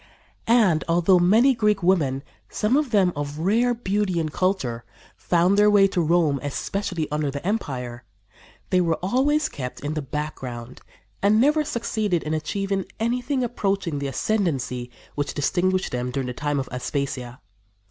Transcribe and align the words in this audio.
And, 0.47 0.83
although 0.89 1.19
many 1.19 1.53
Greek 1.53 1.83
women, 1.83 2.23
some 2.49 2.75
of 2.75 2.89
them 2.89 3.13
of 3.15 3.37
rare 3.37 3.75
beauty 3.75 4.19
and 4.19 4.33
culture, 4.33 4.83
found 5.15 5.59
their 5.59 5.69
way 5.69 5.85
to 5.89 6.01
Rome, 6.01 6.39
especially 6.41 7.07
under 7.11 7.29
the 7.29 7.45
empire, 7.47 8.03
they 8.71 8.81
were 8.81 8.97
always 9.03 9.47
kept 9.47 9.79
in 9.81 9.93
the 9.93 10.01
background 10.01 10.81
and 11.21 11.39
never 11.39 11.63
succeeded 11.63 12.23
in 12.23 12.33
achieving 12.33 12.85
anything 12.99 13.43
approaching 13.43 13.99
the 13.99 14.07
ascendancy 14.07 14.89
which 15.13 15.35
distinguished 15.35 15.91
them 15.91 16.09
during 16.09 16.25
the 16.25 16.33
time 16.33 16.59
of 16.59 16.67
Aspasia. 16.71 17.39